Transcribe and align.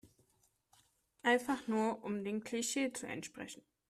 Einfach 1.21 1.67
nur 1.67 2.03
um 2.03 2.23
dem 2.23 2.43
Klischee 2.43 2.91
zu 2.91 3.05
entsprechen. 3.05 3.61